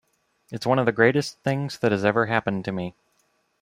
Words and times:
It's 0.49 0.65
one 0.65 0.79
of 0.79 0.87
the 0.87 0.91
greatest 0.91 1.37
things 1.43 1.77
that 1.77 1.91
has 1.91 2.03
ever 2.03 2.25
happened 2.25 2.65
to 2.65 2.71
me. 2.71 2.95